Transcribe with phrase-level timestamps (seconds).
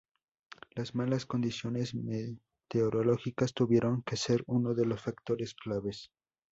[0.73, 6.09] Las malas condiciones meteorológicas tuvieron que ser uno de los factores claves.